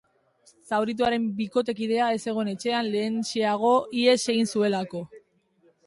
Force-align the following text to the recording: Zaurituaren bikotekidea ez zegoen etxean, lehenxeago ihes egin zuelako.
Zaurituaren 0.69 1.27
bikotekidea 1.41 2.09
ez 2.15 2.19
zegoen 2.31 2.51
etxean, 2.55 2.91
lehenxeago 2.97 3.73
ihes 4.03 4.19
egin 4.35 4.53
zuelako. 4.57 5.09